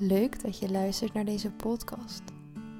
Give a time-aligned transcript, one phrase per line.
[0.00, 2.22] Leuk dat je luistert naar deze podcast.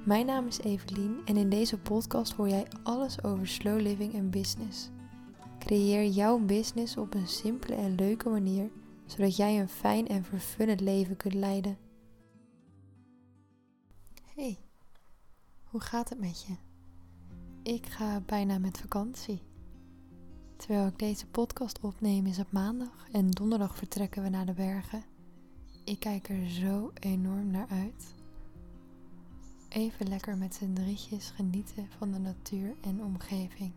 [0.05, 4.31] Mijn naam is Evelien en in deze podcast hoor jij alles over slow living en
[4.31, 4.91] business.
[5.59, 8.71] Creëer jouw business op een simpele en leuke manier,
[9.07, 11.79] zodat jij een fijn en vervullend leven kunt leiden.
[14.35, 14.59] Hey,
[15.65, 16.55] hoe gaat het met je?
[17.63, 19.43] Ik ga bijna met vakantie.
[20.57, 25.17] Terwijl ik deze podcast opneem is het maandag en donderdag vertrekken we naar de bergen.
[25.89, 28.15] Ik kijk er zo enorm naar uit.
[29.69, 33.73] Even lekker met z'n drietjes genieten van de natuur en omgeving.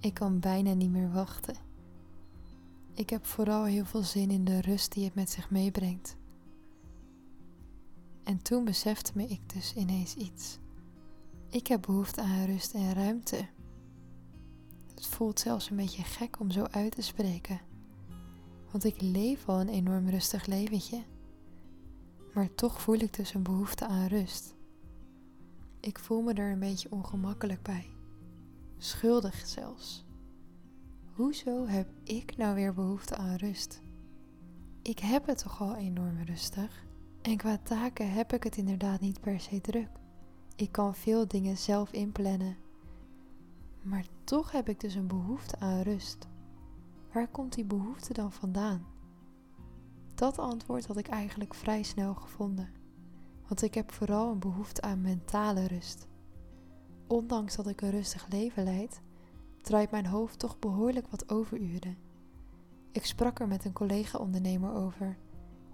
[0.00, 1.56] Ik kan bijna niet meer wachten.
[2.94, 6.16] Ik heb vooral heel veel zin in de rust die het met zich meebrengt.
[8.24, 10.58] En toen besefte me ik dus ineens iets.
[11.48, 13.48] Ik heb behoefte aan rust en ruimte.
[14.94, 17.60] Het voelt zelfs een beetje gek om zo uit te spreken.
[18.70, 21.04] Want ik leef al een enorm rustig leventje.
[22.34, 24.54] Maar toch voel ik dus een behoefte aan rust.
[25.80, 27.90] Ik voel me er een beetje ongemakkelijk bij.
[28.78, 30.04] Schuldig zelfs.
[31.12, 33.80] Hoezo heb ik nou weer behoefte aan rust?
[34.82, 36.86] Ik heb het toch al enorm rustig.
[37.22, 39.88] En qua taken heb ik het inderdaad niet per se druk.
[40.56, 42.56] Ik kan veel dingen zelf inplannen.
[43.82, 46.28] Maar toch heb ik dus een behoefte aan rust.
[47.16, 48.86] Waar komt die behoefte dan vandaan?
[50.14, 52.70] Dat antwoord had ik eigenlijk vrij snel gevonden.
[53.48, 56.08] Want ik heb vooral een behoefte aan mentale rust.
[57.06, 59.00] Ondanks dat ik een rustig leven leid,
[59.62, 61.96] draait mijn hoofd toch behoorlijk wat overuren.
[62.92, 65.18] Ik sprak er met een collega-ondernemer over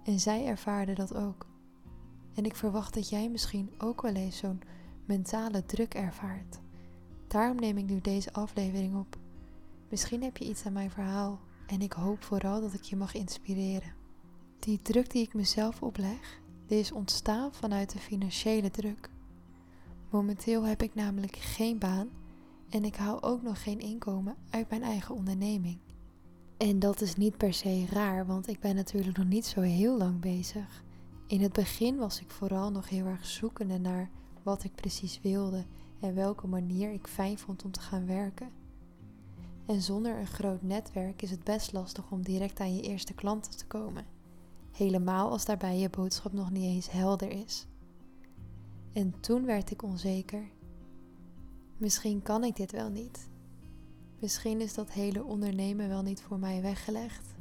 [0.03, 1.47] en zij ervaarde dat ook.
[2.33, 4.61] En ik verwacht dat jij misschien ook wel eens zo'n
[5.05, 6.59] mentale druk ervaart.
[7.27, 9.21] Daarom neem ik nu deze aflevering op.
[9.93, 13.13] Misschien heb je iets aan mijn verhaal en ik hoop vooral dat ik je mag
[13.13, 13.93] inspireren.
[14.59, 19.09] Die druk die ik mezelf opleg, die is ontstaan vanuit de financiële druk.
[20.09, 22.09] Momenteel heb ik namelijk geen baan
[22.69, 25.79] en ik hou ook nog geen inkomen uit mijn eigen onderneming.
[26.57, 29.97] En dat is niet per se raar, want ik ben natuurlijk nog niet zo heel
[29.97, 30.83] lang bezig.
[31.27, 34.09] In het begin was ik vooral nog heel erg zoekende naar
[34.43, 35.65] wat ik precies wilde
[35.99, 38.62] en welke manier ik fijn vond om te gaan werken.
[39.65, 43.57] En zonder een groot netwerk is het best lastig om direct aan je eerste klanten
[43.57, 44.05] te komen.
[44.71, 47.67] Helemaal als daarbij je boodschap nog niet eens helder is.
[48.93, 50.51] En toen werd ik onzeker.
[51.77, 53.29] Misschien kan ik dit wel niet.
[54.19, 57.35] Misschien is dat hele ondernemen wel niet voor mij weggelegd.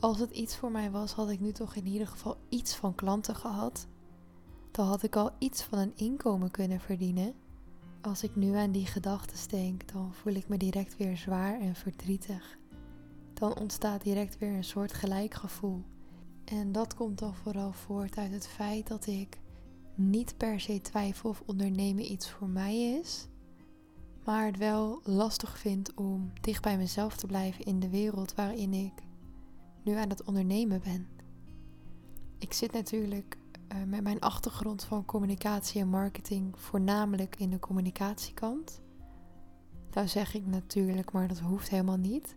[0.00, 2.94] Als het iets voor mij was, had ik nu toch in ieder geval iets van
[2.94, 3.86] klanten gehad.
[4.70, 7.34] Dan had ik al iets van een inkomen kunnen verdienen.
[8.08, 11.74] Als ik nu aan die gedachten denk, dan voel ik me direct weer zwaar en
[11.74, 12.58] verdrietig.
[13.34, 15.82] Dan ontstaat direct weer een soort gelijkgevoel.
[16.44, 19.38] En dat komt dan vooral voort uit het feit dat ik
[19.94, 23.28] niet per se twijfel of ondernemen iets voor mij is,
[24.24, 28.74] maar het wel lastig vind om dicht bij mezelf te blijven in de wereld waarin
[28.74, 29.02] ik
[29.82, 31.08] nu aan het ondernemen ben.
[32.38, 33.36] Ik zit natuurlijk
[33.72, 38.80] uh, met mijn achtergrond van communicatie en marketing voornamelijk in de communicatiekant.
[39.90, 42.36] Daar zeg ik natuurlijk, maar dat hoeft helemaal niet.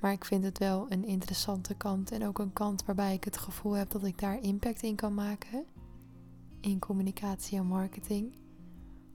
[0.00, 3.36] Maar ik vind het wel een interessante kant en ook een kant waarbij ik het
[3.36, 5.64] gevoel heb dat ik daar impact in kan maken.
[6.60, 8.34] In communicatie en marketing.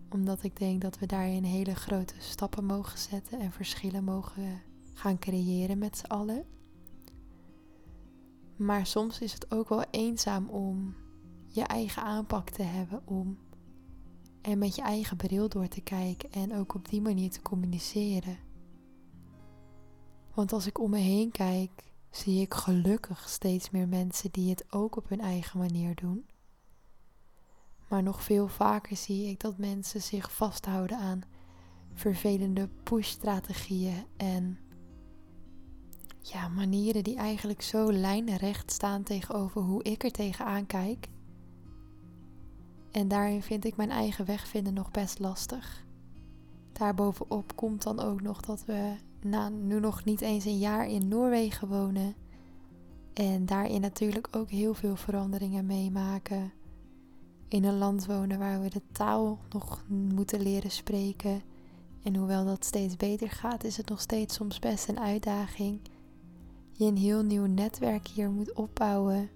[0.10, 4.62] Omdat ik denk dat we daarin hele grote stappen mogen zetten en verschillen mogen
[4.94, 6.46] gaan creëren met z'n allen.
[8.56, 10.96] Maar soms is het ook wel eenzaam om
[11.48, 13.38] je eigen aanpak te hebben om
[14.42, 18.38] en met je eigen bril door te kijken en ook op die manier te communiceren.
[20.34, 24.74] Want als ik om me heen kijk, zie ik gelukkig steeds meer mensen die het
[24.74, 26.26] ook op hun eigen manier doen.
[27.88, 31.22] Maar nog veel vaker zie ik dat mensen zich vasthouden aan
[31.94, 34.58] vervelende push-strategieën en
[36.22, 41.08] ja, manieren die eigenlijk zo lijnrecht staan tegenover hoe ik er tegenaan kijk.
[42.98, 45.86] En daarin vind ik mijn eigen weg vinden nog best lastig.
[46.72, 51.08] Daarbovenop komt dan ook nog dat we na nu nog niet eens een jaar in
[51.08, 52.16] Noorwegen wonen.
[53.14, 56.52] En daarin natuurlijk ook heel veel veranderingen meemaken.
[57.48, 61.42] In een land wonen waar we de taal nog moeten leren spreken.
[62.04, 65.80] En hoewel dat steeds beter gaat, is het nog steeds soms best een uitdaging.
[66.72, 69.30] Je een heel nieuw netwerk hier moet opbouwen.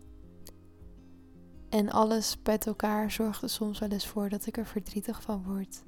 [1.72, 5.44] En alles met elkaar zorgt er soms wel eens voor dat ik er verdrietig van
[5.44, 5.84] word.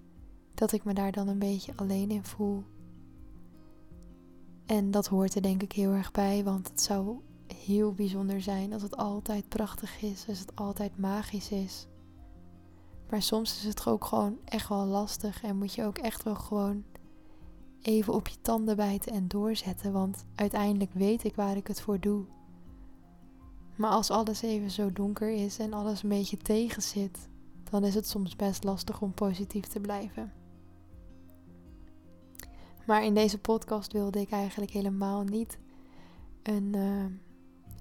[0.54, 2.64] Dat ik me daar dan een beetje alleen in voel.
[4.66, 7.18] En dat hoort er denk ik heel erg bij, want het zou
[7.56, 11.88] heel bijzonder zijn, als het altijd prachtig is, als het altijd magisch is.
[13.10, 16.36] Maar soms is het ook gewoon echt wel lastig en moet je ook echt wel
[16.36, 16.84] gewoon
[17.82, 22.00] even op je tanden bijten en doorzetten, want uiteindelijk weet ik waar ik het voor
[22.00, 22.26] doe.
[23.76, 27.30] Maar als alles even zo donker is en alles een beetje tegen zit,
[27.70, 30.34] dan is het soms best lastig om positief te blijven.
[32.86, 35.58] Maar in deze podcast wilde ik eigenlijk helemaal niet
[36.44, 37.06] een uh,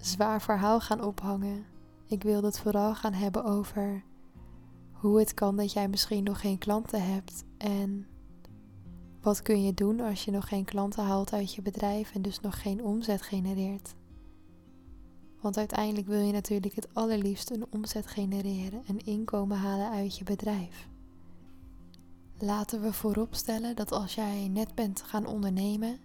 [0.00, 1.65] zwaar verhaal gaan ophangen.
[2.06, 4.05] Ik wilde het vooral gaan hebben over
[4.93, 8.06] hoe het kan dat jij misschien nog geen klanten hebt en
[9.21, 12.41] wat kun je doen als je nog geen klanten haalt uit je bedrijf en dus
[12.41, 13.94] nog geen omzet genereert.
[15.43, 20.25] Want uiteindelijk wil je natuurlijk het allerliefst een omzet genereren en inkomen halen uit je
[20.25, 20.89] bedrijf.
[22.39, 25.99] Laten we vooropstellen dat als jij net bent gaan ondernemen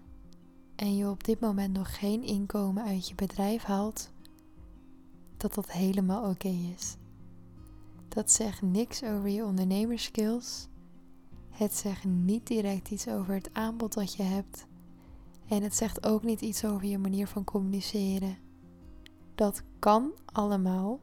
[0.75, 4.09] en je op dit moment nog geen inkomen uit je bedrijf haalt,
[5.37, 6.95] dat dat helemaal oké is.
[8.07, 10.67] Dat zegt niks over je ondernemerskills.
[11.49, 14.65] Het zegt niet direct iets over het aanbod dat je hebt.
[15.47, 18.46] En het zegt ook niet iets over je manier van communiceren.
[19.37, 20.99] Dat kan allemaal.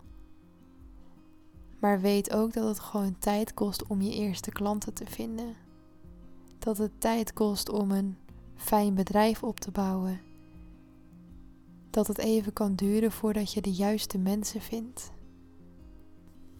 [1.78, 5.54] Maar weet ook dat het gewoon tijd kost om je eerste klanten te vinden.
[6.58, 8.16] Dat het tijd kost om een
[8.56, 10.20] fijn bedrijf op te bouwen.
[11.90, 15.10] Dat het even kan duren voordat je de juiste mensen vindt.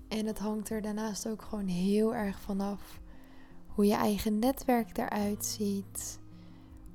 [0.09, 3.01] En het hangt er daarnaast ook gewoon heel erg vanaf
[3.67, 6.19] hoe je eigen netwerk eruit ziet.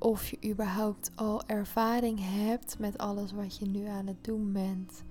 [0.02, 5.02] Of je überhaupt al ervaring hebt met alles wat je nu aan het doen bent.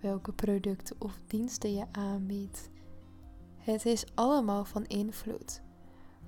[0.00, 2.70] Welke producten of diensten je aanbiedt.
[3.56, 5.62] Het is allemaal van invloed.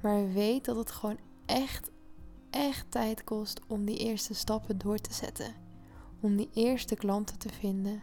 [0.02, 1.90] Maar weet dat het gewoon echt,
[2.50, 5.54] echt tijd kost om die eerste stappen door te zetten.
[6.20, 8.02] Om die eerste klanten te vinden.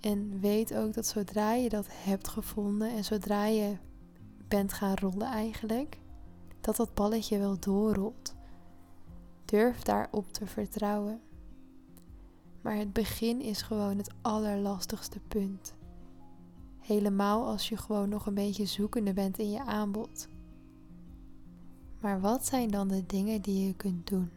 [0.00, 3.76] En weet ook dat zodra je dat hebt gevonden en zodra je
[4.48, 5.98] bent gaan rollen eigenlijk,
[6.60, 8.34] dat dat balletje wel doorrolt.
[9.52, 11.20] Durf daarop te vertrouwen.
[12.62, 15.74] Maar het begin is gewoon het allerlastigste punt.
[16.78, 20.28] Helemaal als je gewoon nog een beetje zoekende bent in je aanbod.
[22.00, 24.30] Maar wat zijn dan de dingen die je kunt doen?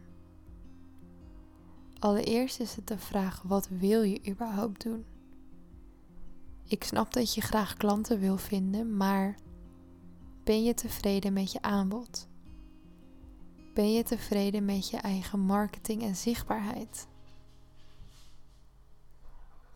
[1.98, 5.04] Allereerst is het de vraag: wat wil je überhaupt doen?
[6.64, 9.38] Ik snap dat je graag klanten wil vinden, maar
[10.44, 12.28] ben je tevreden met je aanbod?
[13.76, 17.06] Ben je tevreden met je eigen marketing en zichtbaarheid?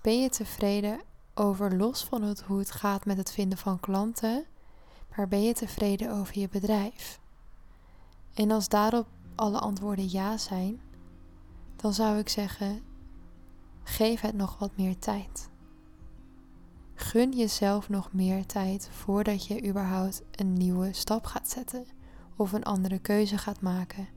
[0.02, 1.00] Ben je tevreden
[1.34, 4.44] over los van het, hoe het gaat met het vinden van klanten,
[5.16, 7.20] maar ben je tevreden over je bedrijf?
[8.34, 10.80] En als daarop alle antwoorden ja zijn,
[11.76, 12.82] dan zou ik zeggen:
[13.82, 15.50] geef het nog wat meer tijd.
[16.94, 21.98] Gun jezelf nog meer tijd voordat je überhaupt een nieuwe stap gaat zetten
[22.40, 24.08] of een andere keuze gaat maken.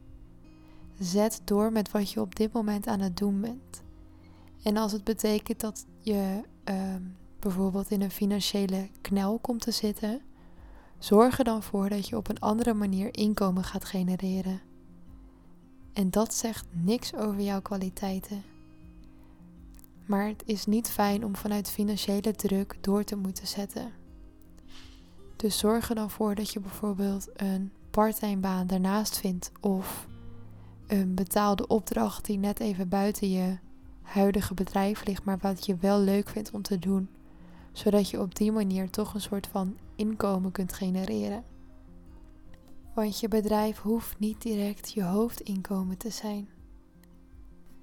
[0.99, 3.81] Zet door met wat je op dit moment aan het doen bent.
[4.63, 6.95] En als het betekent dat je uh,
[7.39, 10.21] bijvoorbeeld in een financiële knel komt te zitten,
[10.99, 14.61] zorg er dan voor dat je op een andere manier inkomen gaat genereren.
[15.93, 18.43] En dat zegt niks over jouw kwaliteiten.
[20.05, 23.91] Maar het is niet fijn om vanuit financiële druk door te moeten zetten.
[25.35, 30.07] Dus zorg er dan voor dat je bijvoorbeeld een parttime daarnaast vindt of
[30.87, 33.57] een betaalde opdracht die net even buiten je
[34.01, 37.09] huidige bedrijf ligt, maar wat je wel leuk vindt om te doen,
[37.71, 41.43] zodat je op die manier toch een soort van inkomen kunt genereren.
[42.93, 46.49] Want je bedrijf hoeft niet direct je hoofdinkomen te zijn.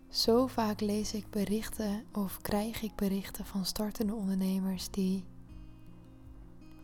[0.09, 5.25] Zo vaak lees ik berichten of krijg ik berichten van startende ondernemers die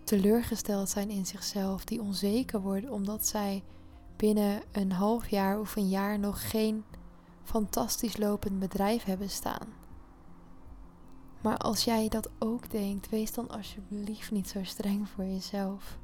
[0.06, 3.62] teleurgesteld zijn in zichzelf, die onzeker worden omdat zij
[4.16, 6.84] binnen een half jaar of een jaar nog geen
[7.42, 9.68] fantastisch lopend bedrijf hebben staan.
[11.42, 15.98] Maar als jij dat ook denkt, wees dan alsjeblieft niet zo streng voor jezelf.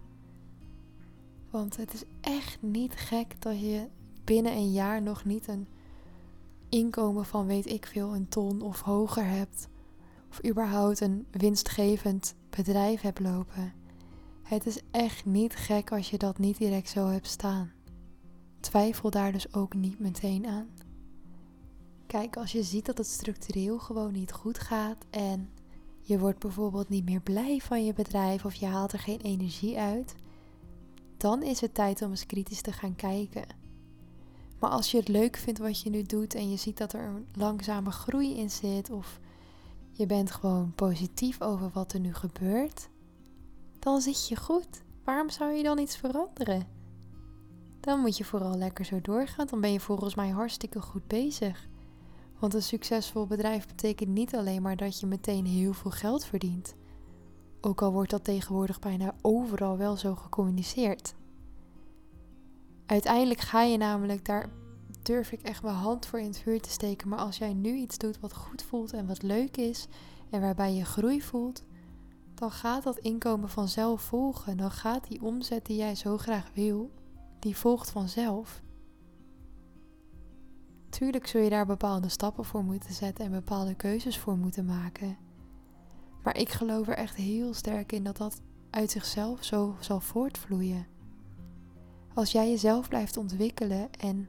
[1.50, 3.88] Want het is echt niet gek dat je
[4.24, 5.68] binnen een jaar nog niet een
[6.68, 9.68] inkomen van weet ik veel, een ton of hoger hebt.
[10.30, 13.81] Of überhaupt een winstgevend bedrijf hebt lopen.
[14.42, 17.72] Het is echt niet gek als je dat niet direct zo hebt staan.
[18.60, 20.68] Twijfel daar dus ook niet meteen aan.
[22.06, 25.50] Kijk, als je ziet dat het structureel gewoon niet goed gaat en
[26.00, 29.78] je wordt bijvoorbeeld niet meer blij van je bedrijf of je haalt er geen energie
[29.78, 30.14] uit,
[31.16, 33.44] dan is het tijd om eens kritisch te gaan kijken.
[34.58, 37.04] Maar als je het leuk vindt wat je nu doet en je ziet dat er
[37.04, 39.20] een langzame groei in zit of
[39.92, 42.88] je bent gewoon positief over wat er nu gebeurt,
[43.82, 44.82] dan zit je goed.
[45.04, 46.66] Waarom zou je dan iets veranderen?
[47.80, 49.46] Dan moet je vooral lekker zo doorgaan.
[49.46, 51.68] Dan ben je volgens mij hartstikke goed bezig.
[52.38, 56.74] Want een succesvol bedrijf betekent niet alleen maar dat je meteen heel veel geld verdient.
[57.60, 61.14] Ook al wordt dat tegenwoordig bijna overal wel zo gecommuniceerd.
[62.86, 64.50] Uiteindelijk ga je namelijk, daar
[65.02, 67.08] durf ik echt mijn hand voor in het vuur te steken.
[67.08, 69.86] Maar als jij nu iets doet wat goed voelt en wat leuk is
[70.30, 71.62] en waarbij je groei voelt,
[72.42, 74.56] dan gaat dat inkomen vanzelf volgen.
[74.56, 76.90] Dan gaat die omzet die jij zo graag wil,
[77.38, 78.62] die volgt vanzelf.
[80.88, 85.16] Tuurlijk zul je daar bepaalde stappen voor moeten zetten en bepaalde keuzes voor moeten maken.
[86.22, 90.86] Maar ik geloof er echt heel sterk in dat dat uit zichzelf zo zal voortvloeien.
[92.14, 94.28] Als jij jezelf blijft ontwikkelen en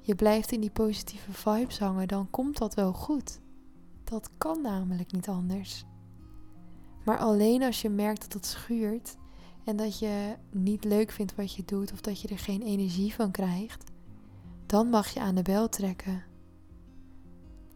[0.00, 3.40] je blijft in die positieve vibes hangen, dan komt dat wel goed.
[4.04, 5.87] Dat kan namelijk niet anders.
[7.08, 9.16] Maar alleen als je merkt dat het schuurt
[9.64, 13.14] en dat je niet leuk vindt wat je doet of dat je er geen energie
[13.14, 13.90] van krijgt,
[14.66, 16.24] dan mag je aan de bel trekken.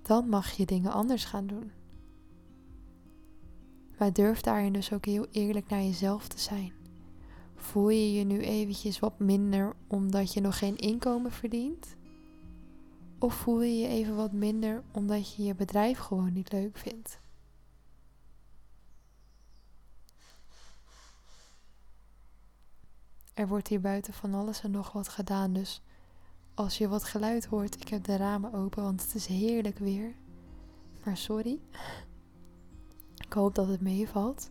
[0.02, 1.70] Dan mag je dingen anders gaan doen.
[3.98, 6.72] Maar durf daarin dus ook heel eerlijk naar jezelf te zijn.
[7.54, 11.96] Voel je je nu eventjes wat minder omdat je nog geen inkomen verdient?
[13.18, 17.21] Of voel je je even wat minder omdat je je bedrijf gewoon niet leuk vindt?
[23.34, 25.82] Er wordt hier buiten van alles en nog wat gedaan, dus
[26.54, 30.14] als je wat geluid hoort, ik heb de ramen open, want het is heerlijk weer.
[31.04, 31.60] Maar sorry.
[33.26, 34.50] Ik hoop dat het meevalt.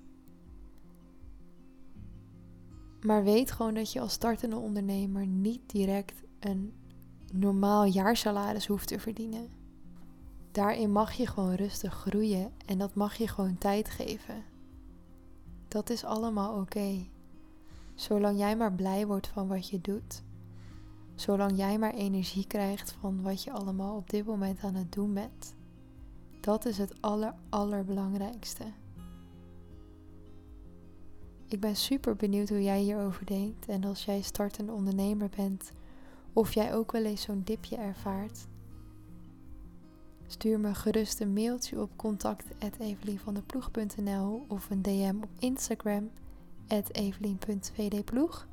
[3.01, 6.73] Maar weet gewoon dat je als startende ondernemer niet direct een
[7.33, 9.49] normaal jaarsalaris hoeft te verdienen.
[10.51, 14.43] Daarin mag je gewoon rustig groeien en dat mag je gewoon tijd geven.
[15.67, 17.07] Dat is allemaal oké.
[18.01, 20.23] Zolang jij maar blij wordt van wat je doet.
[21.15, 25.13] Zolang jij maar energie krijgt van wat je allemaal op dit moment aan het doen
[25.13, 25.55] bent.
[26.39, 28.63] Dat is het aller, allerbelangrijkste.
[31.47, 33.67] Ik ben super benieuwd hoe jij hierover denkt.
[33.67, 35.71] En als jij startende ondernemer bent,
[36.33, 38.47] of jij ook wel eens zo'n dipje ervaart,
[40.27, 46.09] stuur me gerust een mailtje op contact.evelienvandeploeg.nl of een DM op Instagram
[46.71, 48.47] evelien.vdploeg.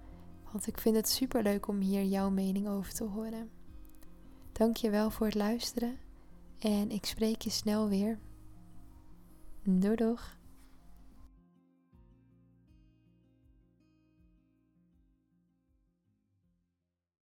[0.52, 3.50] Want ik vind het super leuk om hier jouw mening over te horen.
[4.52, 5.98] Dankjewel voor het luisteren
[6.58, 8.18] en ik spreek je snel weer.
[9.62, 10.37] Doei doeg!